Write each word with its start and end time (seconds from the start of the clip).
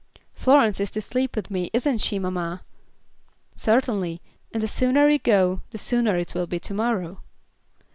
"Florence 0.33 0.79
is 0.79 0.89
to 0.89 0.99
sleep 0.99 1.35
with 1.35 1.51
me, 1.51 1.69
isn't 1.73 1.99
she, 1.99 2.17
mamma?" 2.17 2.63
"Certainly, 3.53 4.19
and 4.51 4.63
the 4.63 4.67
sooner 4.67 5.07
you 5.07 5.19
go, 5.19 5.61
the 5.69 5.77
sooner 5.77 6.17
it 6.17 6.33
will 6.33 6.47
be 6.47 6.59
to 6.59 6.73
morrow." 6.73 7.21